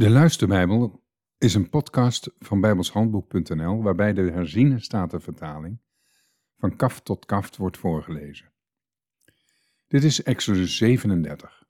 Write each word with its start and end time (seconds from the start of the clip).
De 0.00 0.10
Luisterbijbel 0.10 1.04
is 1.38 1.54
een 1.54 1.70
podcast 1.70 2.30
van 2.38 2.60
bijbelshandboek.nl 2.60 3.82
waarbij 3.82 4.12
de 4.12 4.30
herziene 4.30 4.78
statenvertaling 4.78 5.80
van 6.56 6.76
kaft 6.76 7.04
tot 7.04 7.26
kaft 7.26 7.56
wordt 7.56 7.78
voorgelezen. 7.78 8.52
Dit 9.88 10.04
is 10.04 10.22
Exodus 10.22 10.76
37. 10.76 11.64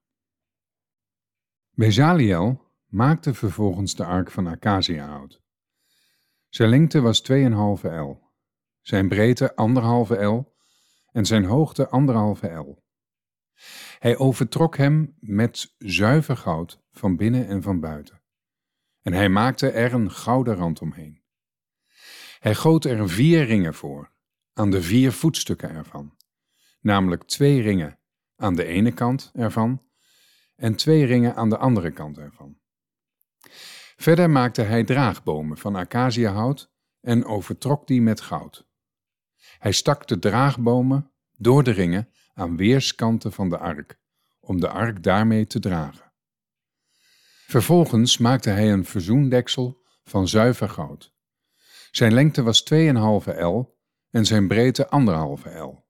Bezaliel 1.71 2.73
maakte 2.87 3.35
vervolgens 3.35 3.95
de 3.95 4.05
ark 4.05 4.31
van 4.31 4.47
acaciahout. 4.47 5.43
Zijn 6.49 6.69
lengte 6.69 7.01
was 7.01 7.31
2,5 7.33 7.37
el, 7.83 8.31
zijn 8.81 9.09
breedte 9.09 9.55
1,5 10.11 10.19
el 10.19 10.57
en 11.13 11.27
zijn 11.27 11.45
hoogte 11.45 11.89
1,5 12.43 12.49
el. 12.51 12.85
Hij 13.99 14.19
overtrok 14.19 14.77
hem 14.77 15.17
met 15.21 15.75
zuiver 15.79 16.37
goud 16.37 16.83
van 16.91 17.17
binnen 17.17 17.47
en 17.47 17.63
van 17.63 17.81
buiten 17.81 18.20
en 19.03 19.13
hij 19.13 19.29
maakte 19.29 19.71
er 19.71 19.93
een 19.93 20.11
gouden 20.11 20.55
rand 20.55 20.81
omheen. 20.81 21.23
Hij 22.39 22.55
goot 22.55 22.85
er 22.85 23.09
vier 23.09 23.45
ringen 23.45 23.75
voor, 23.75 24.13
aan 24.53 24.71
de 24.71 24.83
vier 24.83 25.13
voetstukken 25.13 25.71
ervan, 25.71 26.17
namelijk 26.81 27.25
twee 27.25 27.63
ringen 27.63 27.99
aan 28.37 28.55
de 28.55 28.65
ene 28.65 28.93
kant 28.93 29.31
ervan 29.35 29.83
en 30.57 30.77
twee 30.77 31.05
ringen 31.05 31.35
aan 31.35 31.49
de 31.49 31.57
andere 31.57 31.91
kant 31.91 32.19
ervan. 32.19 32.59
Verder 33.97 34.31
maakte 34.31 34.63
hij 34.63 34.85
draagbomen 34.85 35.57
van 35.57 35.77
acaciahout 35.77 36.73
en 37.01 37.25
overtrok 37.25 37.87
die 37.87 38.03
met 38.03 38.21
goud. 38.21 38.69
Hij 39.59 39.73
stak 39.73 40.07
de 40.07 40.19
draagbomen 40.19 41.13
door 41.37 41.63
de 41.63 41.71
ringen 41.71 42.09
aan 42.35 42.57
weerskanten 42.57 43.33
van 43.33 43.49
de 43.49 43.59
ark, 43.59 43.99
om 44.41 44.61
de 44.61 44.69
ark 44.69 45.03
daarmee 45.03 45.47
te 45.47 45.59
dragen. 45.59 46.10
Vervolgens 47.51 48.19
maakte 48.19 48.51
hij 48.51 48.73
een 48.73 48.85
verzoendeksel 48.85 49.83
van 50.05 50.29
zuiver 50.29 50.69
goud. 50.69 51.15
Zijn 51.91 52.13
lengte 52.13 52.43
was 52.43 52.65
2,5 52.75 53.35
el 53.37 53.79
en 54.11 54.27
zijn 54.27 54.49
breedte 54.49 54.89
1,5 55.43 55.53
el. 55.53 55.87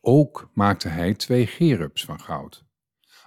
Ook 0.00 0.50
maakte 0.54 0.88
hij 0.88 1.14
twee 1.14 1.46
gerubs 1.46 2.04
van 2.04 2.20
goud. 2.20 2.64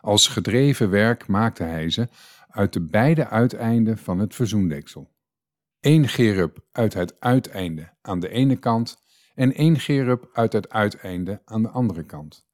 Als 0.02 0.28
gedreven 0.28 0.90
werk 0.90 1.28
maakte 1.28 1.64
hij 1.64 1.90
ze 1.90 2.08
uit 2.48 2.74
de 2.74 2.88
beide 2.88 3.28
uiteinden 3.28 3.98
van 3.98 4.20
het 4.20 4.36
verzoendeksel. 4.36 5.16
Eén 5.80 6.08
gerub 6.08 6.60
uit 6.72 6.94
het 6.94 7.20
uiteinde 7.20 7.94
aan 8.02 8.20
de 8.20 8.30
ene 8.30 8.56
kant 8.56 8.98
en 9.36 9.54
één 9.54 9.80
gerub 9.80 10.30
uit 10.34 10.54
het 10.54 10.70
uiteinde 10.70 11.42
aan 11.46 11.62
de 11.62 11.70
andere 11.70 12.04
kant. 12.04 12.48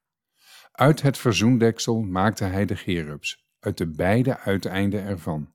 Uit 0.72 1.02
het 1.02 1.18
verzoendeksel 1.18 2.02
maakte 2.02 2.44
hij 2.44 2.66
de 2.66 2.76
gerubs 2.76 3.43
uit 3.64 3.78
de 3.78 3.88
beide 3.88 4.40
uiteinden 4.40 5.04
ervan. 5.04 5.54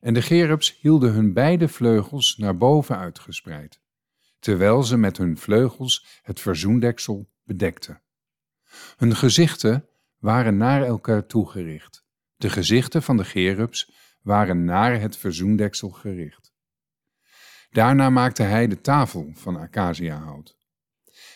En 0.00 0.14
de 0.14 0.22
gerubs 0.22 0.78
hielden 0.80 1.12
hun 1.12 1.32
beide 1.32 1.68
vleugels 1.68 2.36
naar 2.36 2.56
boven 2.56 2.98
uitgespreid, 2.98 3.80
terwijl 4.38 4.82
ze 4.82 4.96
met 4.96 5.16
hun 5.16 5.38
vleugels 5.38 6.20
het 6.22 6.40
verzoendeksel 6.40 7.30
bedekten. 7.44 8.02
Hun 8.96 9.16
gezichten 9.16 9.88
waren 10.18 10.56
naar 10.56 10.82
elkaar 10.82 11.26
toegericht. 11.26 12.04
De 12.36 12.50
gezichten 12.50 13.02
van 13.02 13.16
de 13.16 13.24
gerubs 13.24 13.92
waren 14.22 14.64
naar 14.64 15.00
het 15.00 15.16
verzoendeksel 15.16 15.90
gericht. 15.90 16.52
Daarna 17.70 18.10
maakte 18.10 18.42
hij 18.42 18.66
de 18.66 18.80
tafel 18.80 19.30
van 19.34 19.56
acaciahout. 19.56 20.56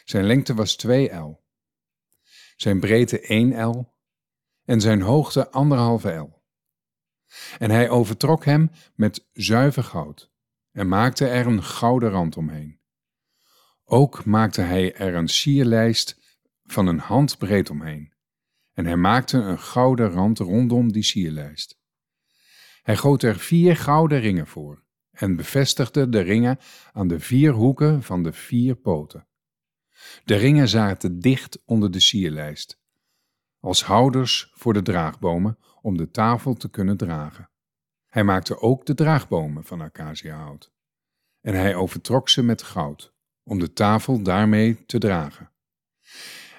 Zijn 0.04 0.24
lengte 0.24 0.54
was 0.54 0.76
2 0.76 1.10
el, 1.10 1.44
zijn 2.56 2.80
breedte 2.80 3.20
1 3.20 3.52
el 3.52 3.93
en 4.64 4.80
zijn 4.80 5.00
hoogte 5.00 5.50
anderhalve 5.50 6.10
el. 6.10 6.42
En 7.58 7.70
hij 7.70 7.88
overtrok 7.88 8.44
hem 8.44 8.70
met 8.94 9.26
zuiver 9.32 9.84
goud 9.84 10.30
en 10.72 10.88
maakte 10.88 11.26
er 11.26 11.46
een 11.46 11.62
gouden 11.62 12.10
rand 12.10 12.36
omheen. 12.36 12.80
Ook 13.84 14.24
maakte 14.24 14.60
hij 14.60 14.94
er 14.94 15.14
een 15.14 15.28
sierlijst 15.28 16.20
van 16.64 16.86
een 16.86 16.98
handbreed 16.98 17.70
omheen. 17.70 18.12
En 18.72 18.86
hij 18.86 18.96
maakte 18.96 19.38
een 19.38 19.58
gouden 19.58 20.10
rand 20.10 20.38
rondom 20.38 20.92
die 20.92 21.02
sierlijst. 21.02 21.78
Hij 22.82 22.96
goot 22.96 23.22
er 23.22 23.38
vier 23.38 23.76
gouden 23.76 24.20
ringen 24.20 24.46
voor 24.46 24.84
en 25.10 25.36
bevestigde 25.36 26.08
de 26.08 26.20
ringen 26.20 26.58
aan 26.92 27.08
de 27.08 27.20
vier 27.20 27.52
hoeken 27.52 28.02
van 28.02 28.22
de 28.22 28.32
vier 28.32 28.74
poten. 28.74 29.26
De 30.24 30.34
ringen 30.34 30.68
zaten 30.68 31.20
dicht 31.20 31.62
onder 31.64 31.90
de 31.90 32.00
sierlijst 32.00 32.82
als 33.64 33.84
houders 33.84 34.50
voor 34.54 34.72
de 34.72 34.82
draagbomen 34.82 35.58
om 35.82 35.96
de 35.96 36.10
tafel 36.10 36.54
te 36.54 36.70
kunnen 36.70 36.96
dragen. 36.96 37.50
Hij 38.06 38.24
maakte 38.24 38.60
ook 38.60 38.86
de 38.86 38.94
draagbomen 38.94 39.64
van 39.64 39.80
acaciahout. 39.80 40.72
En 41.40 41.54
hij 41.54 41.74
overtrok 41.74 42.28
ze 42.28 42.42
met 42.42 42.62
goud, 42.62 43.14
om 43.42 43.58
de 43.58 43.72
tafel 43.72 44.22
daarmee 44.22 44.86
te 44.86 44.98
dragen. 44.98 45.50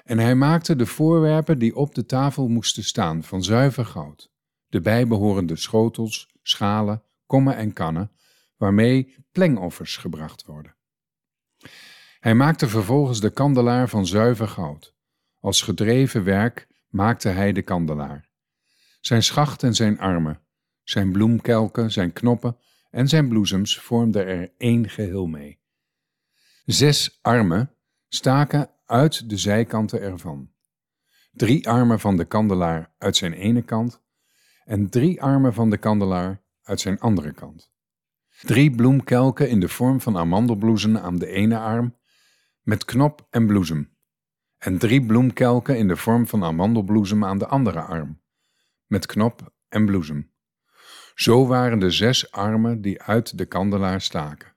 En 0.04 0.18
hij 0.18 0.34
maakte 0.34 0.76
de 0.76 0.86
voorwerpen 0.86 1.58
die 1.58 1.76
op 1.76 1.94
de 1.94 2.06
tafel 2.06 2.48
moesten 2.48 2.84
staan 2.84 3.22
van 3.22 3.42
zuiver 3.42 3.84
goud, 3.84 4.32
de 4.66 4.80
bijbehorende 4.80 5.56
schotels, 5.56 6.28
schalen, 6.42 7.02
kommen 7.26 7.56
en 7.56 7.72
kannen, 7.72 8.10
waarmee 8.56 9.14
plengoffers 9.32 9.96
gebracht 9.96 10.44
worden. 10.44 10.76
Hij 12.18 12.34
maakte 12.34 12.68
vervolgens 12.68 13.20
de 13.20 13.30
kandelaar 13.30 13.88
van 13.88 14.06
zuiver 14.06 14.48
goud, 14.48 14.94
als 15.40 15.62
gedreven 15.62 16.24
werk 16.24 16.74
maakte 16.96 17.28
hij 17.28 17.52
de 17.52 17.62
kandelaar. 17.62 18.28
Zijn 19.00 19.22
schacht 19.22 19.62
en 19.62 19.74
zijn 19.74 19.98
armen, 19.98 20.40
zijn 20.82 21.12
bloemkelken, 21.12 21.90
zijn 21.90 22.12
knoppen 22.12 22.56
en 22.90 23.08
zijn 23.08 23.28
bloesems 23.28 23.78
vormden 23.78 24.26
er 24.26 24.52
één 24.58 24.88
geheel 24.88 25.26
mee. 25.26 25.58
Zes 26.64 27.18
armen 27.22 27.70
staken 28.08 28.70
uit 28.84 29.30
de 29.30 29.36
zijkanten 29.36 30.00
ervan. 30.00 30.50
Drie 31.32 31.68
armen 31.68 32.00
van 32.00 32.16
de 32.16 32.24
kandelaar 32.24 32.94
uit 32.98 33.16
zijn 33.16 33.32
ene 33.32 33.62
kant 33.62 34.02
en 34.64 34.88
drie 34.88 35.22
armen 35.22 35.54
van 35.54 35.70
de 35.70 35.78
kandelaar 35.78 36.42
uit 36.62 36.80
zijn 36.80 37.00
andere 37.00 37.32
kant. 37.32 37.72
Drie 38.40 38.70
bloemkelken 38.70 39.48
in 39.48 39.60
de 39.60 39.68
vorm 39.68 40.00
van 40.00 40.16
amandelbloesem 40.16 40.96
aan 40.96 41.16
de 41.16 41.26
ene 41.26 41.58
arm, 41.58 41.96
met 42.62 42.84
knop 42.84 43.26
en 43.30 43.46
bloesem 43.46 43.95
en 44.58 44.78
drie 44.78 45.06
bloemkelken 45.06 45.78
in 45.78 45.88
de 45.88 45.96
vorm 45.96 46.26
van 46.26 46.44
amandelbloesem 46.44 47.24
aan 47.24 47.38
de 47.38 47.46
andere 47.46 47.80
arm, 47.80 48.22
met 48.86 49.06
knop 49.06 49.54
en 49.68 49.86
bloesem. 49.86 50.32
Zo 51.14 51.46
waren 51.46 51.78
de 51.78 51.90
zes 51.90 52.30
armen 52.30 52.80
die 52.80 53.02
uit 53.02 53.38
de 53.38 53.46
kandelaar 53.46 54.00
staken. 54.00 54.54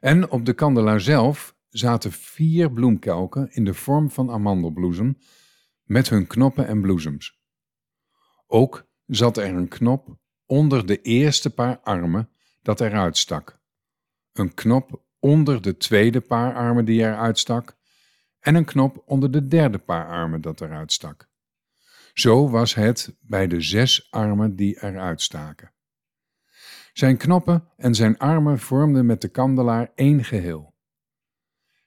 En 0.00 0.30
op 0.30 0.44
de 0.44 0.52
kandelaar 0.52 1.00
zelf 1.00 1.56
zaten 1.68 2.12
vier 2.12 2.72
bloemkelken 2.72 3.52
in 3.52 3.64
de 3.64 3.74
vorm 3.74 4.10
van 4.10 4.30
amandelbloesem, 4.30 5.18
met 5.82 6.08
hun 6.08 6.26
knoppen 6.26 6.66
en 6.66 6.80
bloesems. 6.80 7.40
Ook 8.46 8.90
zat 9.06 9.36
er 9.36 9.54
een 9.54 9.68
knop 9.68 10.18
onder 10.46 10.86
de 10.86 11.00
eerste 11.00 11.54
paar 11.54 11.80
armen 11.80 12.30
dat 12.62 12.80
eruit 12.80 13.16
stak, 13.16 13.60
een 14.32 14.54
knop 14.54 15.04
onder 15.18 15.62
de 15.62 15.76
tweede 15.76 16.20
paar 16.20 16.54
armen 16.54 16.84
die 16.84 17.00
eruit 17.00 17.38
stak, 17.38 17.76
en 18.42 18.54
een 18.54 18.64
knop 18.64 19.02
onder 19.06 19.30
de 19.30 19.48
derde 19.48 19.78
paar 19.78 20.06
armen 20.06 20.40
dat 20.40 20.60
eruit 20.60 20.92
stak. 20.92 21.28
Zo 22.12 22.48
was 22.48 22.74
het 22.74 23.16
bij 23.20 23.46
de 23.46 23.60
zes 23.60 24.10
armen 24.10 24.56
die 24.56 24.82
eruit 24.82 25.20
staken. 25.20 25.72
Zijn 26.92 27.16
knoppen 27.16 27.68
en 27.76 27.94
zijn 27.94 28.18
armen 28.18 28.58
vormden 28.58 29.06
met 29.06 29.20
de 29.20 29.28
kandelaar 29.28 29.92
één 29.94 30.24
geheel. 30.24 30.74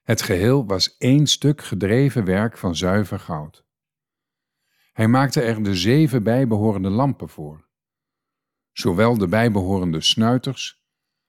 Het 0.04 0.22
geheel 0.22 0.66
was 0.66 0.98
één 0.98 1.28
stuk 1.28 1.62
gedreven 1.62 2.26
werk 2.26 2.58
van 2.58 2.76
zuiver 2.76 3.20
goud. 3.20 3.66
Hij 4.94 5.08
maakte 5.08 5.42
er 5.42 5.64
de 5.64 5.76
zeven 5.76 6.24
bijbehorende 6.24 6.90
lampen 6.90 7.30
voor, 7.30 7.68
zowel 8.72 9.18
de 9.18 9.28
bijbehorende 9.28 10.02
snuiters 10.02 10.84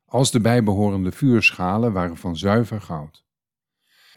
als 0.05 0.31
de 0.31 0.41
bijbehorende 0.41 1.13
vuurschalen 1.13 1.93
waren 1.93 2.17
van 2.17 2.37
zuiver 2.37 2.81
goud. 2.81 3.26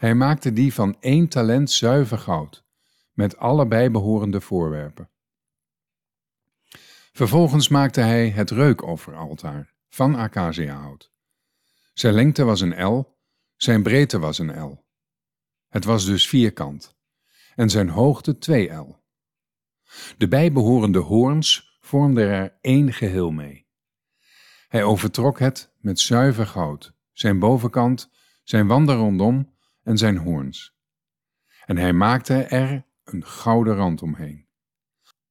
Hij 0.00 0.14
maakte 0.14 0.52
die 0.52 0.74
van 0.74 0.96
één 1.00 1.28
talent 1.28 1.70
zuiver 1.70 2.18
goud, 2.18 2.64
met 3.12 3.36
alle 3.36 3.66
bijbehorende 3.66 4.40
voorwerpen. 4.40 5.10
Vervolgens 7.12 7.68
maakte 7.68 8.00
hij 8.00 8.30
het 8.30 8.50
reukofferaltaar 8.50 9.74
van 9.88 10.14
acaciahout. 10.14 11.12
Zijn 11.92 12.14
lengte 12.14 12.44
was 12.44 12.60
een 12.60 12.84
L, 12.84 13.18
zijn 13.56 13.82
breedte 13.82 14.18
was 14.18 14.38
een 14.38 14.60
L. 14.60 14.84
Het 15.68 15.84
was 15.84 16.04
dus 16.04 16.28
vierkant, 16.28 16.96
en 17.54 17.70
zijn 17.70 17.88
hoogte 17.88 18.38
twee 18.38 18.72
L. 18.72 19.02
De 20.16 20.28
bijbehorende 20.28 20.98
hoorns 20.98 21.78
vormden 21.80 22.28
er 22.28 22.58
één 22.60 22.92
geheel 22.92 23.30
mee. 23.30 23.66
Hij 24.68 24.84
overtrok 24.84 25.38
het 25.38 25.74
met 25.78 26.00
zuiver 26.00 26.46
goud, 26.46 26.94
zijn 27.12 27.38
bovenkant, 27.38 28.10
zijn 28.42 28.66
wanden 28.66 28.96
rondom 28.96 29.58
en 29.90 29.98
zijn 29.98 30.16
hoorns. 30.16 30.74
En 31.64 31.76
hij 31.76 31.92
maakte 31.92 32.34
er 32.34 32.84
een 33.04 33.24
gouden 33.24 33.74
rand 33.74 34.02
omheen. 34.02 34.46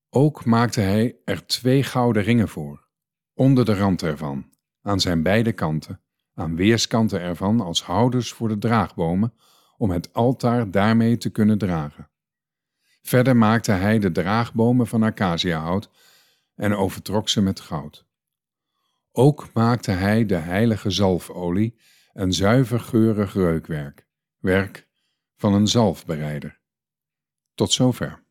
Ook 0.10 0.46
maakte 0.46 0.82
hij 0.82 1.16
er 1.26 1.46
twee 1.46 1.84
gouden 1.84 2.24
ringen 2.24 2.48
voor, 2.48 2.88
onder 3.34 3.66
de 3.66 3.76
rand 3.76 4.02
ervan, 4.02 4.50
aan 4.82 5.00
zijn 5.00 5.24
beide 5.24 5.52
kanten, 5.52 6.02
aan 6.34 6.56
weerskanten 6.56 7.22
ervan 7.22 7.62
als 7.62 7.84
houders 7.84 8.32
voor 8.32 8.48
de 8.48 8.58
draagbomen, 8.58 9.34
om 9.78 9.90
het 9.90 10.14
altaar 10.14 10.72
daarmee 10.72 11.18
te 11.18 11.30
kunnen 11.30 11.58
dragen. 11.58 12.10
Verder 13.02 13.36
maakte 13.36 13.72
hij 13.72 14.00
de 14.00 14.12
draagbomen 14.12 14.88
van 14.88 15.04
acaciahout 15.04 15.90
en 16.56 16.76
overtrok 16.76 17.30
ze 17.30 17.42
met 17.42 17.60
goud. 17.60 18.06
Ook 19.12 19.54
maakte 19.54 19.92
hij 19.92 20.26
de 20.26 20.36
heilige 20.36 20.90
zalfolie 20.90 21.80
en 22.14 22.34
zuiver 22.34 22.80
geurig 22.80 23.34
reukwerk, 23.34 24.08
werk 24.40 24.88
van 25.36 25.54
een 25.54 25.68
zalfbereider. 25.68 26.60
Tot 27.54 27.72
zover. 27.72 28.24